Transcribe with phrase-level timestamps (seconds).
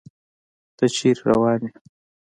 [0.77, 1.71] تۀ چېرته روان يې؟